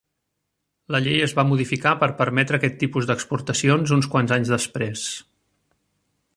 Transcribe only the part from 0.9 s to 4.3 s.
La llei es va modificar per permetre aquest tipus d'exportacions uns